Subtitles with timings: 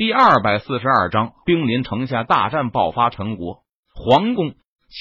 [0.00, 3.10] 第二百四十二章，兵临城下，大战爆发。
[3.10, 3.64] 陈国
[3.94, 4.54] 皇宫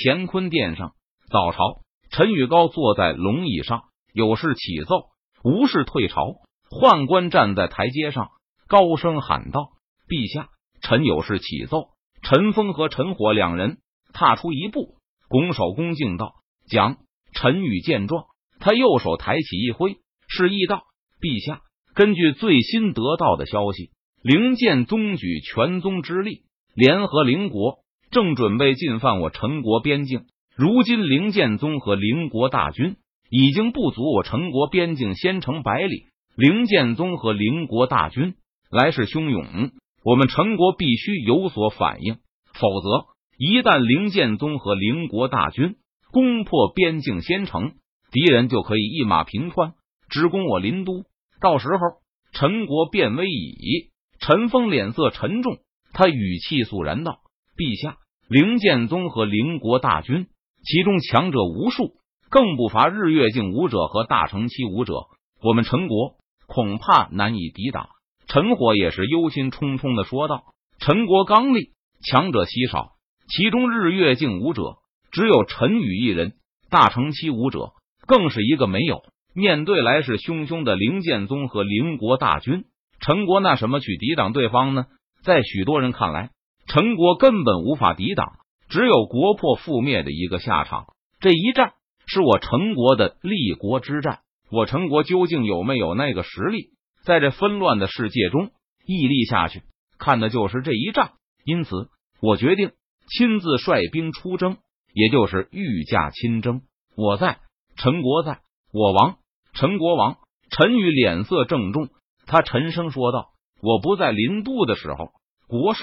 [0.03, 0.91] 乾坤殿上，
[1.31, 5.05] 早朝，陈宇高坐在龙椅上，有事启奏，
[5.41, 6.41] 无事退朝。
[6.69, 8.27] 宦官站在台阶上，
[8.67, 9.69] 高声喊道
[10.09, 10.49] ：“陛下，
[10.81, 11.91] 臣有事启奏。”
[12.21, 13.77] 陈峰和陈火两人
[14.11, 14.97] 踏出一步，
[15.29, 16.33] 拱手恭敬道
[16.69, 16.97] ：“讲。”
[17.31, 18.25] 陈宇见状，
[18.59, 19.95] 他右手抬起一挥，
[20.27, 20.83] 示意道
[21.23, 21.61] ：“陛下，
[21.95, 26.41] 根据最新得到的消息。”灵剑宗举全宗之力，
[26.75, 27.77] 联合灵国，
[28.11, 30.25] 正准备进犯我陈国边境。
[30.57, 32.97] 如今灵剑宗和灵国大军
[33.29, 36.07] 已经不足我陈国边境先城百里。
[36.35, 38.35] 灵剑宗和灵国大军
[38.69, 39.71] 来势汹涌，
[40.03, 42.15] 我们陈国必须有所反应，
[42.53, 43.05] 否则
[43.37, 45.77] 一旦灵剑宗和灵国大军
[46.11, 47.71] 攻破边境先城，
[48.11, 49.75] 敌人就可以一马平川，
[50.09, 51.05] 直攻我林都。
[51.39, 52.01] 到时候，
[52.33, 53.91] 陈国便危矣。
[54.19, 55.59] 陈峰脸色沉重，
[55.93, 57.19] 他语气肃然道
[57.55, 57.97] ：“陛下，
[58.27, 60.27] 灵剑宗和灵国大军，
[60.63, 61.93] 其中强者无数，
[62.29, 64.93] 更不乏日月境武者和大成期武者。
[65.41, 66.15] 我们陈国
[66.47, 67.87] 恐怕难以抵挡。”
[68.27, 70.43] 陈火也是忧心忡忡的说道
[70.79, 71.71] ：“陈国刚立，
[72.03, 72.91] 强者稀少，
[73.29, 74.75] 其中日月境武者
[75.11, 76.33] 只有陈宇一人，
[76.69, 77.71] 大成期武者
[78.05, 79.01] 更是一个没有。
[79.33, 82.65] 面对来势汹汹的灵剑宗和灵国大军。”
[82.99, 84.85] 陈国那什么去抵挡对方呢？
[85.23, 86.31] 在许多人看来，
[86.67, 88.33] 陈国根本无法抵挡，
[88.69, 90.87] 只有国破覆灭的一个下场。
[91.19, 91.73] 这一战
[92.07, 94.19] 是我陈国的立国之战，
[94.51, 96.71] 我陈国究竟有没有那个实力，
[97.03, 98.51] 在这纷乱的世界中
[98.85, 99.63] 屹立下去，
[99.97, 101.11] 看的就是这一战。
[101.43, 101.89] 因此，
[102.21, 102.71] 我决定
[103.07, 104.57] 亲自率兵出征，
[104.93, 106.61] 也就是御驾亲征。
[106.95, 107.39] 我在，
[107.75, 108.39] 陈国在，
[108.71, 109.17] 我亡。
[109.53, 110.17] 陈国王
[110.49, 111.89] 陈宇脸色郑重。
[112.29, 115.09] 他沉声说道：“我不在临都的时候，
[115.47, 115.81] 国事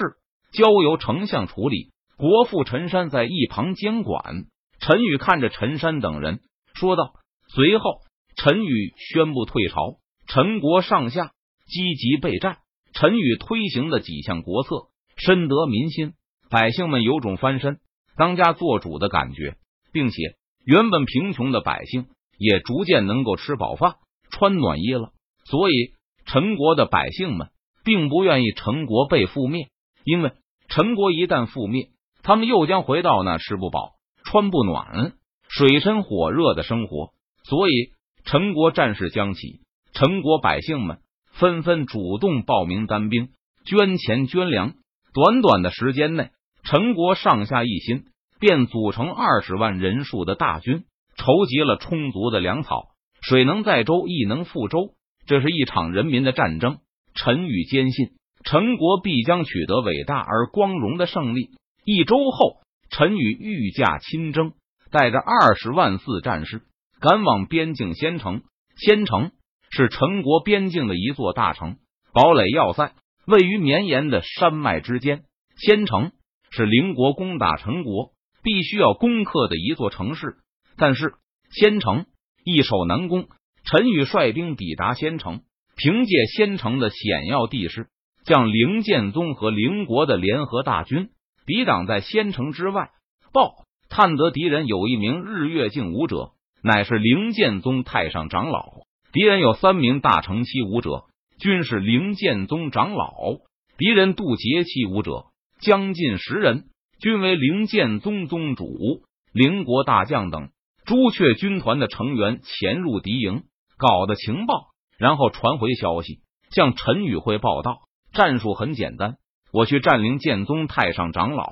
[0.53, 4.45] 交由丞相处理，国父陈山在一旁监管。”
[4.79, 6.39] 陈宇看着陈山等人
[6.73, 7.15] 说道。
[7.49, 7.99] 随后，
[8.37, 11.33] 陈宇宣布退朝，陈国上下
[11.65, 12.59] 积极备战。
[12.93, 16.13] 陈宇推行的几项国策深得民心，
[16.49, 17.79] 百姓们有种翻身
[18.15, 19.57] 当家做主的感觉，
[19.91, 20.15] 并且
[20.63, 22.05] 原本贫穷的百姓
[22.37, 23.95] 也逐渐能够吃饱饭、
[24.31, 25.11] 穿暖衣了。
[25.43, 25.96] 所以。
[26.27, 27.47] 陈国的百姓们
[27.83, 29.69] 并不愿意陈国被覆灭，
[30.03, 30.33] 因为
[30.67, 31.87] 陈国一旦覆灭，
[32.21, 33.93] 他们又将回到那吃不饱、
[34.25, 35.13] 穿不暖、
[35.47, 37.11] 水深火热的生活。
[37.43, 37.93] 所以，
[38.25, 39.61] 陈国战事将起，
[39.93, 40.99] 陈国百姓们
[41.31, 43.29] 纷纷主动报名单兵，
[43.65, 44.73] 捐钱捐粮。
[45.13, 46.31] 短短的时间内，
[46.63, 48.03] 陈国上下一心，
[48.37, 50.83] 便组成二十万人数的大军，
[51.15, 52.89] 筹集了充足的粮草。
[53.21, 54.91] 水能载舟，亦能覆舟。
[55.27, 56.79] 这是一场人民的战争，
[57.13, 58.11] 陈宇坚信
[58.45, 61.49] 陈国必将取得伟大而光荣的胜利。
[61.83, 64.53] 一周后，陈宇御驾亲征，
[64.89, 66.61] 带着二十万四战士
[67.01, 68.41] 赶往边境仙城。
[68.77, 69.31] 仙城
[69.69, 71.77] 是陈国边境的一座大城，
[72.13, 72.93] 堡垒要塞
[73.25, 75.23] 位于绵延的山脉之间。
[75.57, 76.11] 仙城
[76.51, 78.11] 是邻国攻打陈国
[78.43, 80.37] 必须要攻克的一座城市，
[80.77, 81.15] 但是
[81.51, 82.05] 仙城
[82.45, 83.27] 易守难攻。
[83.69, 85.41] 陈宇率兵抵达仙城，
[85.75, 87.87] 凭借仙城的险要地势，
[88.23, 91.09] 将灵剑宗和灵国的联合大军
[91.45, 92.91] 抵挡在仙城之外。
[93.33, 96.31] 报探得敌人有一名日月镜武者，
[96.63, 101.03] 乃是灵剑宗太上长老；敌人有三名大成期武者，
[101.37, 103.41] 均是灵剑宗长老；
[103.77, 105.25] 敌人渡劫期武者
[105.59, 106.67] 将近十人，
[107.01, 109.03] 均为灵剑宗宗主、
[109.33, 110.51] 灵国大将等。
[110.85, 113.43] 朱雀军团的成员潜入敌营。
[113.77, 116.19] 搞的情报，然后传回消息，
[116.51, 117.81] 向陈宇辉报道。
[118.13, 119.17] 战术很简单，
[119.53, 121.51] 我去占领剑宗太上长老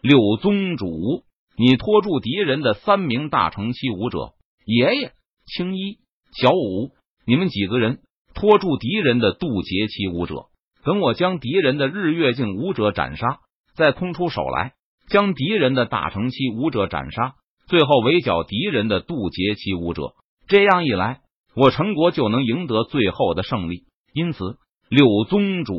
[0.00, 1.24] 柳宗主，
[1.58, 4.32] 你拖住敌人的三名大成期武者，
[4.64, 5.12] 爷爷、
[5.44, 5.98] 青衣、
[6.40, 6.92] 小五，
[7.26, 7.98] 你们几个人
[8.32, 10.46] 拖住敌人的渡劫期武者，
[10.84, 13.40] 等我将敌人的日月镜武者斩杀，
[13.74, 14.72] 再空出手来
[15.08, 17.34] 将敌人的大成期武者斩杀，
[17.66, 20.14] 最后围剿敌人的渡劫期武者。
[20.46, 21.20] 这样一来。
[21.54, 24.58] 我陈国就能赢得最后的胜利，因此
[24.88, 25.74] 柳宗主，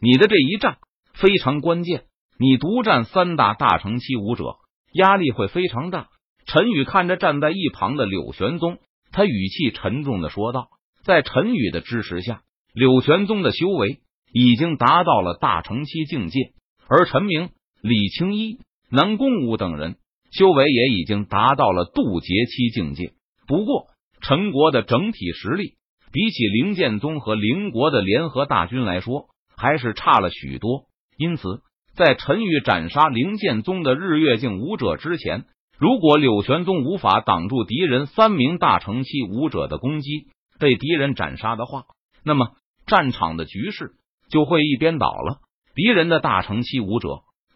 [0.00, 0.78] 你的这一战
[1.12, 2.04] 非常关键。
[2.36, 4.56] 你独占三大大成期武者，
[4.92, 6.08] 压力会非常大。
[6.46, 8.78] 陈宇看着站在一旁的柳玄宗，
[9.12, 10.66] 他语气沉重的说道
[11.06, 12.42] ：“在陈宇的支持下，
[12.72, 14.00] 柳玄宗的修为
[14.32, 16.54] 已经达到了大成期境界，
[16.88, 18.58] 而陈明、李青衣、
[18.90, 19.96] 南宫武等人
[20.32, 23.12] 修为也已经达到了渡劫期境界。
[23.46, 23.86] 不过。”
[24.26, 25.74] 陈国的整体实力
[26.10, 30.86] 比起灵剑宗和灵国的联合大军来说还是差了许多。
[31.18, 31.60] 因此，
[31.94, 35.44] 在陈宇斩杀灵剑宗的日月境武者之前，
[35.78, 40.28] 如果柳玄宗无法挡住敌人三名大成期武者的攻击，
[40.58, 41.82] 被敌人斩杀的话，
[42.24, 42.52] 那么
[42.86, 43.92] 战场的局势
[44.30, 45.40] 就会一边倒了。
[45.74, 47.08] 敌人的大成期武者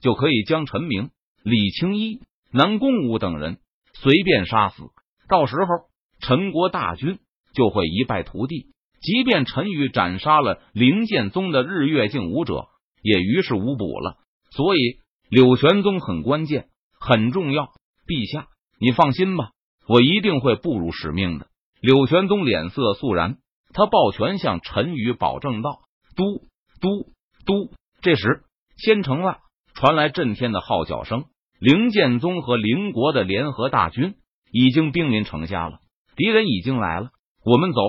[0.02, 1.08] 就可以将陈明、
[1.42, 2.20] 李青衣、
[2.52, 3.56] 南宫武等人
[3.94, 4.82] 随便杀死，
[5.30, 5.87] 到时候
[6.20, 7.18] 陈国大军
[7.54, 8.66] 就会一败涂地。
[9.00, 12.66] 即便陈宇斩杀了灵剑宗的日月镜武者，
[13.02, 14.16] 也于事无补了。
[14.50, 14.98] 所以
[15.30, 16.68] 柳玄宗很关键，
[16.98, 17.72] 很重要。
[18.06, 18.48] 陛下，
[18.80, 19.50] 你放心吧，
[19.86, 21.46] 我一定会不辱使命的。
[21.80, 23.36] 柳玄宗脸色肃然，
[23.72, 25.82] 他抱拳向陈宇保证道
[26.16, 26.24] ：“都
[26.80, 27.12] 都
[27.46, 27.70] 都！”
[28.02, 28.42] 这时，
[28.76, 29.38] 仙城外
[29.74, 31.26] 传来震天的号角声，
[31.60, 34.16] 灵剑宗和灵国的联合大军
[34.50, 35.78] 已经兵临城下了，
[36.18, 37.10] 敌人已经来了，
[37.44, 37.80] 我们走。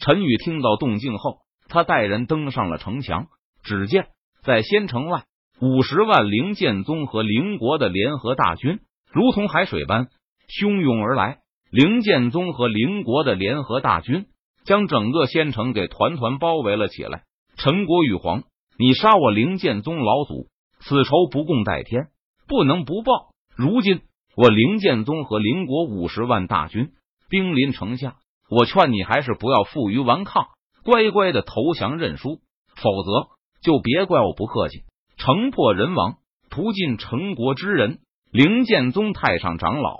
[0.00, 1.38] 陈宇听到动静后，
[1.68, 3.28] 他带人登上了城墙。
[3.62, 4.08] 只见
[4.42, 5.22] 在仙城外，
[5.60, 8.80] 五十万灵剑宗和灵国的联合大军。
[9.12, 10.08] 如同海水般
[10.48, 11.38] 汹涌而来，
[11.70, 14.26] 灵剑宗和灵国的联合大军
[14.64, 17.22] 将整个仙城给团团包围了起来。
[17.56, 18.42] 陈国玉皇，
[18.80, 20.48] 你杀我灵剑宗老祖，
[20.80, 22.08] 此仇不共戴天，
[22.48, 23.30] 不能不报。
[23.56, 24.00] 如今
[24.36, 26.90] 我灵剑宗和灵国五十万大军
[27.28, 28.16] 兵临城下，
[28.48, 30.48] 我劝你还是不要负隅顽抗，
[30.84, 32.40] 乖乖的投降认输，
[32.76, 33.28] 否则
[33.62, 34.84] 就别怪我不客气。
[35.16, 36.18] 城破人亡，
[36.50, 38.00] 屠尽陈国之人。
[38.32, 39.96] 灵剑宗太上长老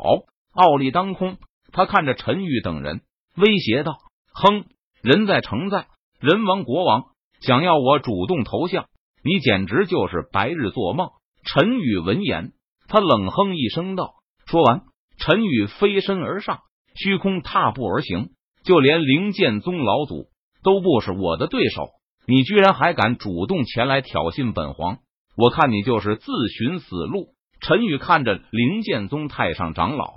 [0.52, 1.38] 傲立当空，
[1.72, 3.00] 他看着陈玉等人，
[3.36, 3.98] 威胁道
[4.34, 4.66] ：“哼，
[5.00, 5.86] 人在城在，
[6.20, 7.04] 人亡国亡，
[7.40, 8.86] 想要我主动投降，
[9.22, 11.10] 你简直就是白日做梦。”
[11.44, 12.52] 陈宇闻言，
[12.88, 14.14] 他冷哼一声道
[14.44, 14.82] ：“说完，
[15.18, 16.60] 陈宇飞身而上，
[16.96, 18.30] 虚空踏步而行。
[18.64, 20.26] 就连灵剑宗老祖
[20.64, 21.90] 都不是我的对手，
[22.26, 24.98] 你居然还敢主动前来挑衅本皇？
[25.36, 27.28] 我看你就是自寻死路！”
[27.62, 30.08] 陈宇看着灵剑宗太上长老，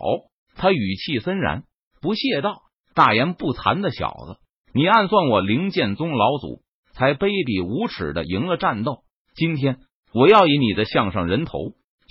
[0.55, 1.63] 他语气森然，
[2.01, 2.63] 不屑道
[2.95, 4.37] ：“大言不惭的小子，
[4.73, 6.61] 你暗算我灵剑宗老祖，
[6.93, 9.03] 才卑鄙无耻的赢了战斗。
[9.35, 9.77] 今天
[10.11, 11.53] 我要以你的项上人头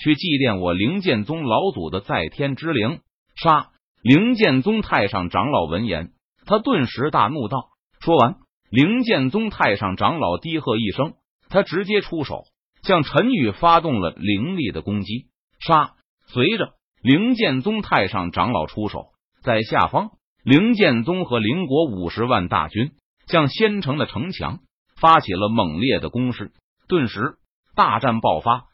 [0.03, 3.01] 去祭奠我灵剑宗老祖的在天之灵。”
[3.35, 3.71] 杀！
[4.03, 6.13] 灵剑宗太上长老闻言，
[6.47, 8.37] 他顿时大怒道：“说完，
[8.71, 11.15] 灵剑宗太上长老低喝一声，
[11.49, 12.45] 他直接出手。”
[12.85, 15.27] 向陈宇发动了凌厉的攻击，
[15.59, 15.95] 杀！
[16.27, 19.09] 随着灵剑宗太上长老出手，
[19.43, 20.11] 在下方，
[20.45, 22.93] 灵剑宗和灵国五十万大军
[23.27, 24.61] 向仙城的城墙
[25.01, 26.53] 发起了猛烈的攻势。
[26.87, 27.35] 顿时，
[27.75, 28.67] 大战爆发，